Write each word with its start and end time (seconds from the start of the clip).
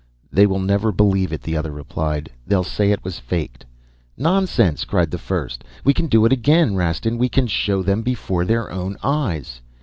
"'They 0.31 0.47
will 0.47 0.59
never 0.59 0.91
believe 0.91 1.31
it,' 1.31 1.43
the 1.43 1.55
other 1.55 1.71
replied. 1.71 2.27
'They'll 2.47 2.63
say 2.63 2.89
it 2.89 3.03
was 3.03 3.19
faked.' 3.19 3.67
"'Nonsense!' 4.17 4.83
cried 4.83 5.11
the 5.11 5.19
first. 5.19 5.63
'We 5.83 5.93
can 5.93 6.07
do 6.07 6.25
it 6.25 6.33
again, 6.33 6.73
Rastin; 6.73 7.19
we 7.19 7.29
can 7.29 7.45
show 7.45 7.83
them 7.83 8.01
before 8.01 8.43
their 8.43 8.71
own 8.71 8.97
eyes!' 9.03 9.61